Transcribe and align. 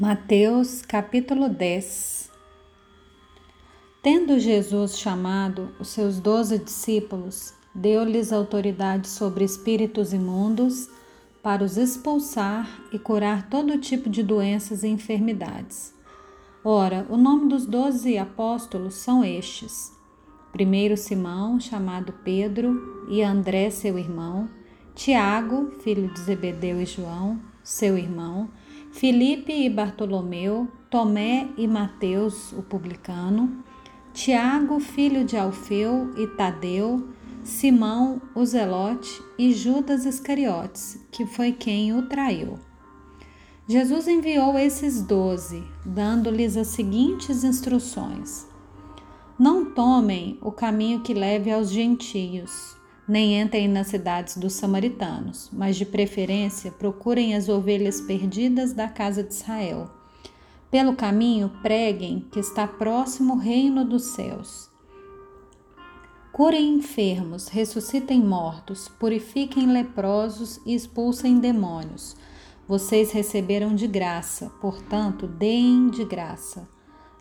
Mateus 0.00 0.80
capítulo 0.80 1.48
10 1.48 2.30
Tendo 4.00 4.38
Jesus 4.38 4.96
chamado 4.96 5.70
os 5.80 5.88
seus 5.88 6.20
doze 6.20 6.56
discípulos, 6.56 7.52
deu-lhes 7.74 8.32
autoridade 8.32 9.08
sobre 9.08 9.42
espíritos 9.44 10.12
imundos 10.12 10.88
para 11.42 11.64
os 11.64 11.76
expulsar 11.76 12.80
e 12.92 12.98
curar 13.00 13.50
todo 13.50 13.76
tipo 13.76 14.08
de 14.08 14.22
doenças 14.22 14.84
e 14.84 14.86
enfermidades. 14.86 15.92
Ora, 16.62 17.04
o 17.10 17.16
nome 17.16 17.48
dos 17.48 17.66
doze 17.66 18.16
apóstolos 18.18 18.94
são 18.94 19.24
estes: 19.24 19.92
primeiro 20.52 20.96
Simão, 20.96 21.58
chamado 21.58 22.14
Pedro, 22.22 23.04
e 23.10 23.20
André, 23.20 23.68
seu 23.68 23.98
irmão, 23.98 24.48
Tiago, 24.94 25.72
filho 25.80 26.06
de 26.14 26.20
Zebedeu 26.20 26.80
e 26.80 26.86
João, 26.86 27.40
seu 27.64 27.98
irmão, 27.98 28.48
Filipe 28.98 29.52
e 29.52 29.70
Bartolomeu, 29.70 30.66
Tomé 30.90 31.46
e 31.56 31.68
Mateus, 31.68 32.52
o 32.52 32.64
publicano, 32.64 33.62
Tiago, 34.12 34.80
filho 34.80 35.24
de 35.24 35.36
Alfeu 35.36 36.12
e 36.16 36.26
Tadeu, 36.26 37.08
Simão, 37.44 38.20
o 38.34 38.44
Zelote 38.44 39.22
e 39.38 39.52
Judas 39.52 40.04
Iscariotes, 40.04 40.98
que 41.12 41.24
foi 41.24 41.52
quem 41.52 41.96
o 41.96 42.08
traiu. 42.08 42.58
Jesus 43.68 44.08
enviou 44.08 44.58
esses 44.58 45.00
doze, 45.00 45.62
dando-lhes 45.86 46.56
as 46.56 46.66
seguintes 46.66 47.44
instruções: 47.44 48.48
Não 49.38 49.64
tomem 49.64 50.40
o 50.42 50.50
caminho 50.50 51.02
que 51.02 51.14
leve 51.14 51.52
aos 51.52 51.70
gentios 51.70 52.77
nem 53.08 53.40
entrem 53.40 53.66
nas 53.66 53.86
cidades 53.86 54.36
dos 54.36 54.52
samaritanos, 54.52 55.48
mas 55.50 55.76
de 55.76 55.86
preferência 55.86 56.70
procurem 56.70 57.34
as 57.34 57.48
ovelhas 57.48 58.02
perdidas 58.02 58.74
da 58.74 58.86
casa 58.86 59.22
de 59.22 59.32
Israel. 59.32 59.90
Pelo 60.70 60.94
caminho, 60.94 61.50
preguem 61.62 62.26
que 62.30 62.38
está 62.38 62.68
próximo 62.68 63.34
o 63.34 63.38
reino 63.38 63.82
dos 63.82 64.08
céus. 64.08 64.68
Curem 66.30 66.74
enfermos, 66.74 67.48
ressuscitem 67.48 68.20
mortos, 68.20 68.86
purifiquem 68.86 69.66
leprosos 69.66 70.60
e 70.66 70.74
expulsem 70.74 71.38
demônios. 71.38 72.14
Vocês 72.68 73.10
receberam 73.10 73.74
de 73.74 73.86
graça, 73.86 74.52
portanto, 74.60 75.26
deem 75.26 75.88
de 75.88 76.04
graça. 76.04 76.68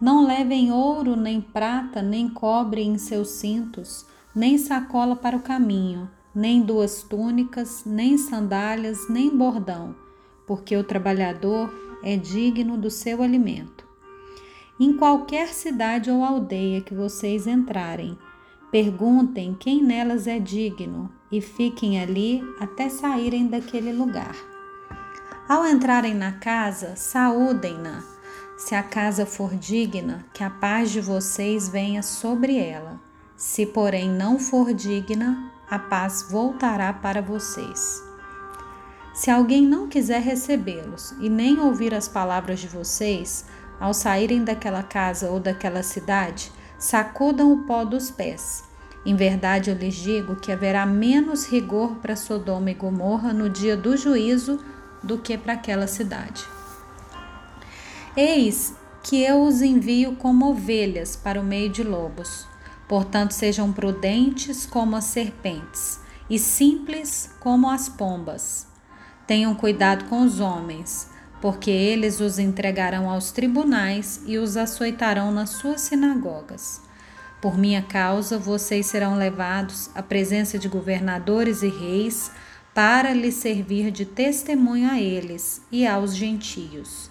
Não 0.00 0.26
levem 0.26 0.72
ouro, 0.72 1.14
nem 1.14 1.42
prata, 1.42 2.00
nem 2.00 2.30
cobre 2.30 2.82
em 2.82 2.96
seus 2.96 3.28
cintos 3.28 4.06
nem 4.34 4.58
sacola 4.58 5.14
para 5.14 5.36
o 5.36 5.42
caminho, 5.42 6.10
nem 6.34 6.62
duas 6.62 7.02
túnicas, 7.02 7.84
nem 7.86 8.18
sandálias, 8.18 9.08
nem 9.08 9.34
bordão, 9.34 9.94
porque 10.46 10.76
o 10.76 10.82
trabalhador 10.82 11.72
é 12.02 12.16
digno 12.16 12.76
do 12.76 12.90
seu 12.90 13.22
alimento. 13.22 13.86
Em 14.78 14.96
qualquer 14.96 15.48
cidade 15.48 16.10
ou 16.10 16.24
aldeia 16.24 16.80
que 16.80 16.92
vocês 16.92 17.46
entrarem, 17.46 18.18
perguntem 18.72 19.54
quem 19.54 19.80
nelas 19.80 20.26
é 20.26 20.40
digno 20.40 21.08
e 21.30 21.40
fiquem 21.40 22.00
ali 22.00 22.42
até 22.58 22.88
saírem 22.88 23.46
daquele 23.46 23.92
lugar. 23.92 24.34
Ao 25.48 25.64
entrarem 25.64 26.14
na 26.14 26.32
casa, 26.32 26.96
saúdem-na. 26.96 28.02
Se 28.56 28.74
a 28.74 28.82
casa 28.82 29.24
for 29.24 29.54
digna, 29.54 30.24
que 30.32 30.42
a 30.42 30.50
paz 30.50 30.90
de 30.90 31.00
vocês 31.00 31.68
venha 31.68 32.02
sobre 32.02 32.56
ela. 32.56 33.00
Se, 33.36 33.66
porém, 33.66 34.08
não 34.08 34.38
for 34.38 34.72
digna, 34.72 35.50
a 35.68 35.78
paz 35.78 36.26
voltará 36.30 36.92
para 36.92 37.20
vocês. 37.20 38.02
Se 39.12 39.30
alguém 39.30 39.66
não 39.66 39.88
quiser 39.88 40.20
recebê-los 40.20 41.12
e 41.20 41.28
nem 41.28 41.58
ouvir 41.58 41.94
as 41.94 42.08
palavras 42.08 42.60
de 42.60 42.68
vocês, 42.68 43.44
ao 43.80 43.92
saírem 43.92 44.44
daquela 44.44 44.82
casa 44.82 45.30
ou 45.30 45.40
daquela 45.40 45.82
cidade, 45.82 46.50
sacudam 46.78 47.52
o 47.52 47.64
pó 47.64 47.84
dos 47.84 48.10
pés. 48.10 48.64
Em 49.04 49.14
verdade, 49.14 49.70
eu 49.70 49.76
lhes 49.76 49.94
digo 49.94 50.36
que 50.36 50.50
haverá 50.50 50.86
menos 50.86 51.46
rigor 51.46 51.96
para 51.96 52.16
Sodoma 52.16 52.70
e 52.70 52.74
Gomorra 52.74 53.32
no 53.32 53.50
dia 53.50 53.76
do 53.76 53.96
juízo 53.96 54.58
do 55.02 55.18
que 55.18 55.36
para 55.36 55.52
aquela 55.52 55.86
cidade. 55.86 56.44
Eis 58.16 58.74
que 59.02 59.22
eu 59.22 59.42
os 59.42 59.60
envio 59.60 60.16
como 60.16 60.50
ovelhas 60.50 61.14
para 61.14 61.40
o 61.40 61.44
meio 61.44 61.68
de 61.68 61.82
lobos. 61.82 62.46
Portanto, 62.88 63.32
sejam 63.32 63.72
prudentes 63.72 64.66
como 64.66 64.96
as 64.96 65.04
serpentes 65.04 66.00
e 66.28 66.38
simples 66.38 67.30
como 67.40 67.70
as 67.70 67.88
pombas. 67.88 68.66
Tenham 69.26 69.54
cuidado 69.54 70.04
com 70.04 70.22
os 70.22 70.40
homens, 70.40 71.08
porque 71.40 71.70
eles 71.70 72.20
os 72.20 72.38
entregarão 72.38 73.08
aos 73.08 73.32
tribunais 73.32 74.22
e 74.26 74.38
os 74.38 74.56
açoitarão 74.56 75.30
nas 75.30 75.50
suas 75.50 75.82
sinagogas. 75.82 76.82
Por 77.40 77.58
minha 77.58 77.82
causa, 77.82 78.38
vocês 78.38 78.86
serão 78.86 79.16
levados 79.16 79.90
à 79.94 80.02
presença 80.02 80.58
de 80.58 80.68
governadores 80.68 81.62
e 81.62 81.68
reis 81.68 82.30
para 82.72 83.12
lhes 83.12 83.34
servir 83.34 83.90
de 83.90 84.04
testemunho 84.04 84.90
a 84.90 85.00
eles 85.00 85.62
e 85.70 85.86
aos 85.86 86.16
gentios. 86.16 87.10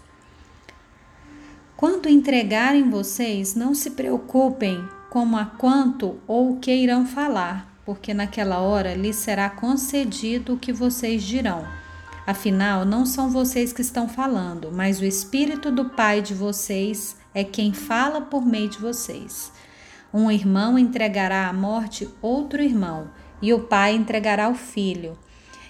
Quando 1.77 2.09
entregarem 2.09 2.89
vocês, 2.89 3.55
não 3.55 3.75
se 3.75 3.91
preocupem 3.91 4.83
como 5.13 5.37
a 5.37 5.45
quanto 5.45 6.19
ou 6.25 6.53
o 6.53 6.59
que 6.59 6.73
irão 6.73 7.05
falar, 7.05 7.71
porque 7.85 8.15
naquela 8.15 8.61
hora 8.61 8.95
lhes 8.95 9.17
será 9.17 9.47
concedido 9.47 10.55
o 10.55 10.57
que 10.57 10.73
vocês 10.73 11.21
dirão. 11.21 11.67
Afinal, 12.25 12.83
não 12.83 13.05
são 13.05 13.29
vocês 13.29 13.71
que 13.71 13.81
estão 13.81 14.09
falando, 14.09 14.71
mas 14.73 14.99
o 14.99 15.05
Espírito 15.05 15.71
do 15.71 15.91
Pai 15.91 16.19
de 16.19 16.33
vocês 16.33 17.15
é 17.31 17.43
quem 17.43 17.71
fala 17.73 18.21
por 18.21 18.43
meio 18.43 18.67
de 18.69 18.79
vocês. 18.79 19.51
Um 20.11 20.31
irmão 20.31 20.79
entregará 20.79 21.47
à 21.47 21.53
morte 21.53 22.09
outro 22.19 22.63
irmão, 22.63 23.11
e 23.39 23.53
o 23.53 23.59
pai 23.59 23.93
entregará 23.93 24.49
o 24.49 24.55
filho. 24.55 25.15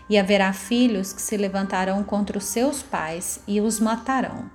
E 0.09 0.17
haverá 0.17 0.53
filhos 0.53 1.11
que 1.11 1.21
se 1.21 1.35
levantarão 1.35 2.01
contra 2.01 2.37
os 2.37 2.45
seus 2.45 2.81
pais 2.81 3.41
e 3.45 3.59
os 3.59 3.77
matarão. 3.77 4.49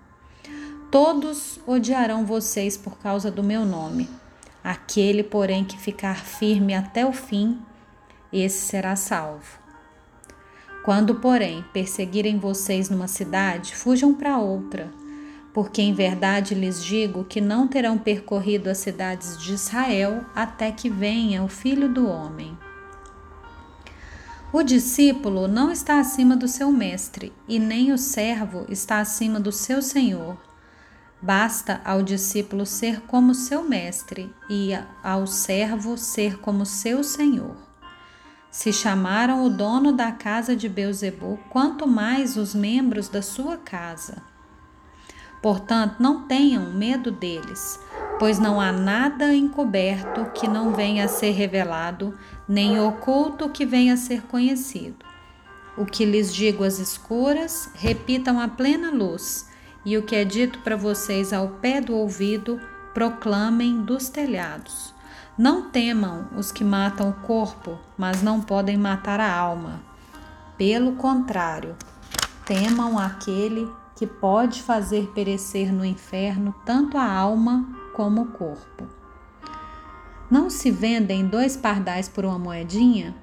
Todos 0.90 1.60
odiarão 1.66 2.24
vocês 2.24 2.74
por 2.78 2.98
causa 2.98 3.30
do 3.30 3.42
meu 3.42 3.66
nome 3.66 4.08
Aquele, 4.68 5.22
porém, 5.22 5.64
que 5.64 5.78
ficar 5.78 6.26
firme 6.26 6.74
até 6.74 7.06
o 7.06 7.10
fim, 7.10 7.58
esse 8.30 8.66
será 8.66 8.96
salvo. 8.96 9.58
Quando, 10.84 11.14
porém, 11.14 11.64
perseguirem 11.72 12.38
vocês 12.38 12.90
numa 12.90 13.08
cidade, 13.08 13.74
fujam 13.74 14.12
para 14.12 14.36
outra, 14.36 14.92
porque 15.54 15.80
em 15.80 15.94
verdade 15.94 16.54
lhes 16.54 16.84
digo 16.84 17.24
que 17.24 17.40
não 17.40 17.66
terão 17.66 17.96
percorrido 17.96 18.68
as 18.68 18.76
cidades 18.76 19.38
de 19.42 19.54
Israel 19.54 20.22
até 20.34 20.70
que 20.70 20.90
venha 20.90 21.42
o 21.42 21.48
Filho 21.48 21.88
do 21.88 22.06
Homem. 22.06 22.54
O 24.52 24.62
discípulo 24.62 25.48
não 25.48 25.72
está 25.72 25.98
acima 25.98 26.36
do 26.36 26.46
seu 26.46 26.70
mestre, 26.70 27.32
e 27.48 27.58
nem 27.58 27.90
o 27.90 27.96
servo 27.96 28.66
está 28.68 29.00
acima 29.00 29.40
do 29.40 29.50
seu 29.50 29.80
senhor. 29.80 30.36
Basta 31.20 31.80
ao 31.84 32.00
discípulo 32.00 32.64
ser 32.64 33.00
como 33.02 33.34
seu 33.34 33.64
mestre 33.68 34.32
e 34.48 34.70
ao 35.02 35.26
servo 35.26 35.98
ser 35.98 36.38
como 36.38 36.64
seu 36.64 37.02
senhor. 37.02 37.56
Se 38.50 38.72
chamaram 38.72 39.44
o 39.44 39.50
dono 39.50 39.92
da 39.92 40.12
casa 40.12 40.54
de 40.54 40.68
Beuzebu, 40.68 41.38
quanto 41.50 41.88
mais 41.88 42.36
os 42.36 42.54
membros 42.54 43.08
da 43.08 43.20
sua 43.20 43.56
casa. 43.56 44.22
Portanto, 45.42 45.96
não 45.98 46.26
tenham 46.26 46.72
medo 46.72 47.10
deles, 47.10 47.80
pois 48.18 48.38
não 48.38 48.60
há 48.60 48.72
nada 48.72 49.34
encoberto 49.34 50.24
que 50.32 50.48
não 50.48 50.72
venha 50.72 51.04
a 51.04 51.08
ser 51.08 51.32
revelado, 51.32 52.16
nem 52.48 52.80
oculto 52.80 53.50
que 53.50 53.66
venha 53.66 53.94
a 53.94 53.96
ser 53.96 54.22
conhecido. 54.22 55.04
O 55.76 55.84
que 55.84 56.04
lhes 56.04 56.32
digo 56.32 56.64
às 56.64 56.78
escuras, 56.78 57.70
repitam 57.74 58.40
à 58.40 58.48
plena 58.48 58.90
luz 58.90 59.47
e 59.88 59.96
o 59.96 60.02
que 60.02 60.14
é 60.14 60.22
dito 60.22 60.58
para 60.58 60.76
vocês 60.76 61.32
ao 61.32 61.48
pé 61.48 61.80
do 61.80 61.96
ouvido, 61.96 62.60
proclamem 62.92 63.80
dos 63.80 64.10
telhados. 64.10 64.92
Não 65.36 65.70
temam 65.70 66.28
os 66.36 66.52
que 66.52 66.62
matam 66.62 67.08
o 67.08 67.26
corpo, 67.26 67.78
mas 67.96 68.22
não 68.22 68.38
podem 68.38 68.76
matar 68.76 69.18
a 69.18 69.32
alma. 69.32 69.80
Pelo 70.58 70.92
contrário, 70.96 71.74
temam 72.44 72.98
aquele 72.98 73.66
que 73.96 74.06
pode 74.06 74.62
fazer 74.62 75.10
perecer 75.14 75.72
no 75.72 75.86
inferno 75.86 76.54
tanto 76.66 76.98
a 76.98 77.10
alma 77.10 77.66
como 77.94 78.20
o 78.20 78.26
corpo. 78.26 78.86
Não 80.30 80.50
se 80.50 80.70
vendem 80.70 81.26
dois 81.26 81.56
pardais 81.56 82.10
por 82.10 82.26
uma 82.26 82.38
moedinha? 82.38 83.16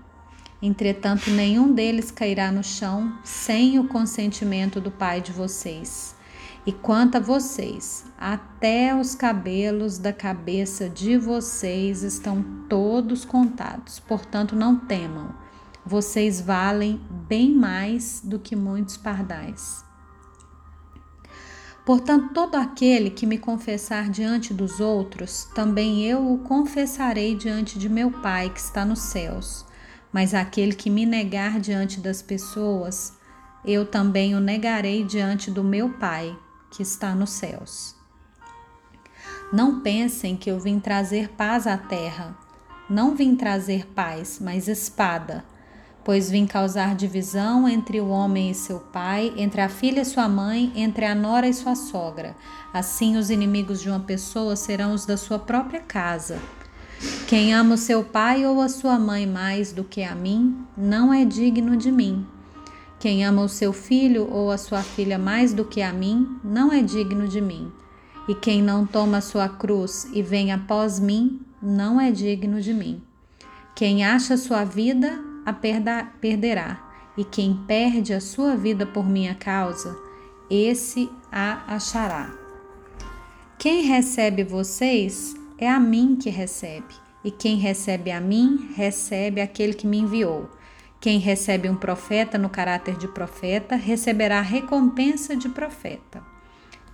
Entretanto, 0.59 1.29
nenhum 1.29 1.71
deles 1.71 2.09
cairá 2.09 2.51
no 2.51 2.63
chão 2.63 3.19
sem 3.23 3.77
o 3.77 3.87
consentimento 3.87 4.81
do 4.81 4.89
Pai 4.89 5.21
de 5.21 5.31
vocês. 5.31 6.15
E 6.65 6.71
quanto 6.71 7.17
a 7.17 7.19
vocês, 7.19 8.05
até 8.17 8.95
os 8.95 9.13
cabelos 9.13 9.99
da 9.99 10.11
cabeça 10.11 10.89
de 10.89 11.15
vocês 11.15 12.01
estão 12.01 12.43
todos 12.67 13.23
contados, 13.23 13.99
portanto, 13.99 14.55
não 14.55 14.75
temam. 14.75 15.35
Vocês 15.85 16.41
valem 16.41 16.99
bem 17.27 17.53
mais 17.53 18.19
do 18.23 18.39
que 18.39 18.55
muitos 18.55 18.97
pardais. 18.97 19.85
Portanto, 21.85 22.33
todo 22.33 22.55
aquele 22.55 23.11
que 23.11 23.27
me 23.27 23.37
confessar 23.37 24.09
diante 24.09 24.51
dos 24.51 24.79
outros, 24.79 25.47
também 25.53 26.03
eu 26.03 26.33
o 26.33 26.39
confessarei 26.39 27.35
diante 27.35 27.77
de 27.77 27.87
meu 27.87 28.09
Pai 28.09 28.49
que 28.49 28.59
está 28.59 28.83
nos 28.83 29.01
céus. 29.01 29.63
Mas 30.11 30.33
aquele 30.33 30.73
que 30.73 30.89
me 30.89 31.05
negar 31.05 31.59
diante 31.59 31.99
das 31.99 32.23
pessoas, 32.23 33.13
eu 33.63 33.85
também 33.85 34.33
o 34.33 34.39
negarei 34.39 35.03
diante 35.03 35.51
do 35.51 35.63
meu 35.63 35.91
Pai 35.99 36.35
que 36.75 36.83
está 36.83 37.15
nos 37.15 37.31
céus. 37.31 37.95
Não 39.53 39.81
pensem 39.81 40.35
que 40.35 40.49
eu 40.49 40.59
vim 40.59 40.79
trazer 40.79 41.29
paz 41.29 41.67
à 41.67 41.77
terra. 41.77 42.37
Não 42.89 43.15
vim 43.15 43.35
trazer 43.35 43.87
paz, 43.87 44.39
mas 44.41 44.67
espada 44.67 45.43
pois 46.05 46.29
vim 46.29 46.45
causar 46.45 46.95
divisão 46.95 47.67
entre 47.67 47.99
o 47.99 48.09
homem 48.09 48.51
e 48.51 48.53
seu 48.53 48.79
pai, 48.79 49.33
entre 49.35 49.59
a 49.59 49.67
filha 49.67 50.01
e 50.01 50.05
sua 50.05 50.29
mãe, 50.29 50.71
entre 50.75 51.03
a 51.03 51.15
nora 51.15 51.47
e 51.47 51.53
sua 51.53 51.73
sogra. 51.73 52.35
Assim, 52.71 53.17
os 53.17 53.31
inimigos 53.31 53.81
de 53.81 53.89
uma 53.89 53.99
pessoa 53.99 54.55
serão 54.55 54.93
os 54.93 55.03
da 55.03 55.17
sua 55.17 55.39
própria 55.39 55.79
casa. 55.79 56.39
Quem 57.27 57.55
ama 57.55 57.73
o 57.73 57.77
seu 57.77 58.03
pai 58.03 58.45
ou 58.45 58.61
a 58.61 58.69
sua 58.69 58.99
mãe 58.99 59.25
mais 59.25 59.73
do 59.73 59.83
que 59.83 60.03
a 60.03 60.13
mim, 60.13 60.63
não 60.77 61.11
é 61.11 61.25
digno 61.25 61.75
de 61.75 61.91
mim. 61.91 62.23
Quem 63.05 63.23
ama 63.23 63.43
o 63.43 63.47
seu 63.47 63.71
filho 63.71 64.27
ou 64.31 64.49
a 64.49 64.57
sua 64.57 64.81
filha 64.81 65.19
mais 65.19 65.53
do 65.53 65.63
que 65.63 65.79
a 65.79 65.93
mim, 65.93 66.39
não 66.43 66.73
é 66.73 66.81
digno 66.81 67.27
de 67.27 67.39
mim. 67.39 67.71
E 68.27 68.33
quem 68.33 68.63
não 68.63 68.83
toma 68.83 69.21
sua 69.21 69.47
cruz 69.47 70.09
e 70.11 70.23
vem 70.23 70.51
após 70.51 70.99
mim, 70.99 71.39
não 71.61 72.01
é 72.01 72.09
digno 72.09 72.59
de 72.59 72.73
mim. 72.73 73.03
Quem 73.75 74.03
acha 74.03 74.35
sua 74.37 74.63
vida, 74.63 75.23
a 75.45 75.53
perderá, 75.53 76.83
e 77.15 77.23
quem 77.23 77.53
perde 77.67 78.11
a 78.11 78.19
sua 78.19 78.55
vida 78.55 78.87
por 78.87 79.07
minha 79.07 79.35
causa, 79.35 79.95
esse 80.49 81.07
a 81.31 81.75
achará. 81.75 82.33
Quem 83.59 83.83
recebe 83.83 84.43
vocês 84.43 85.35
é 85.59 85.69
a 85.69 85.79
mim 85.79 86.15
que 86.15 86.31
recebe, 86.31 86.95
e 87.23 87.29
quem 87.29 87.57
recebe 87.57 88.09
a 88.09 88.19
mim, 88.19 88.71
recebe 88.75 89.41
aquele 89.41 89.75
que 89.75 89.85
me 89.85 89.99
enviou. 89.99 90.49
Quem 91.05 91.19
recebe 91.19 91.69
um 91.69 91.75
profeta 91.75 92.35
no 92.35 92.49
caráter 92.49 92.97
de 92.97 93.07
profeta, 93.07 93.75
receberá 93.75 94.41
recompensa 94.41 95.35
de 95.35 95.47
profeta. 95.47 96.23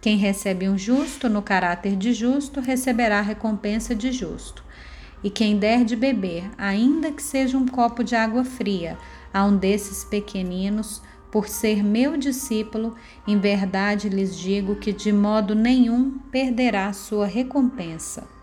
Quem 0.01 0.17
recebe 0.17 0.67
um 0.67 0.77
justo 0.77 1.29
no 1.29 1.41
caráter 1.41 1.95
de 1.95 2.11
justo, 2.11 2.59
receberá 2.59 3.21
recompensa 3.21 3.95
de 3.95 4.11
justo 4.11 4.65
e 5.23 5.29
quem 5.29 5.57
der 5.57 5.85
de 5.85 5.95
beber, 5.95 6.51
ainda 6.57 7.09
que 7.09 7.23
seja 7.23 7.57
um 7.57 7.65
copo 7.65 8.03
de 8.03 8.13
água 8.13 8.43
fria, 8.43 8.97
a 9.33 9.45
um 9.45 9.55
desses 9.55 10.03
pequeninos, 10.03 11.01
por 11.31 11.47
ser 11.47 11.81
meu 11.81 12.17
discípulo, 12.17 12.97
em 13.25 13.39
verdade 13.39 14.09
lhes 14.09 14.37
digo 14.37 14.75
que 14.75 14.91
de 14.91 15.13
modo 15.13 15.55
nenhum 15.55 16.19
perderá 16.29 16.91
sua 16.91 17.27
recompensa. 17.27 18.40